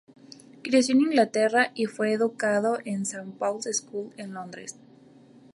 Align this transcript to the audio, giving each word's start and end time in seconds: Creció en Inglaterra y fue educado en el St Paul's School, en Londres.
Creció 0.63 0.95
en 0.95 1.01
Inglaterra 1.01 1.71
y 1.75 1.85
fue 1.85 2.11
educado 2.11 2.79
en 2.85 2.95
el 3.01 3.01
St 3.03 3.33
Paul's 3.37 3.65
School, 3.71 4.11
en 4.17 4.33
Londres. 4.33 4.75